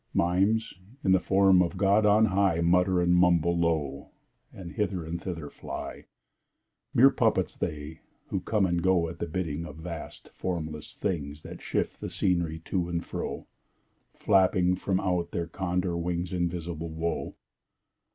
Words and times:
Mimes, 0.15 0.73
in 1.03 1.11
the 1.11 1.19
form 1.19 1.61
of 1.61 1.77
God 1.77 2.07
on 2.07 2.25
high, 2.25 2.59
Mutter 2.59 2.99
and 2.99 3.15
mumble 3.15 3.55
low, 3.55 4.09
And 4.51 4.71
hither 4.71 5.05
and 5.05 5.21
thither 5.21 5.47
fly— 5.51 6.05
Mere 6.91 7.11
puppets 7.11 7.55
they, 7.55 8.01
who 8.29 8.39
come 8.39 8.65
and 8.65 8.81
go 8.81 9.07
At 9.07 9.31
bidding 9.31 9.63
of 9.63 9.75
vast 9.75 10.29
formless 10.29 10.95
things 10.95 11.43
That 11.43 11.61
shift 11.61 12.01
the 12.01 12.09
scenery 12.09 12.57
to 12.65 12.89
and 12.89 13.05
fro, 13.05 13.45
Flapping 14.15 14.75
from 14.75 14.99
out 14.99 15.29
their 15.29 15.45
Condor 15.45 15.95
wings 15.95 16.33
Invisible 16.33 16.89
Woe! 16.89 17.35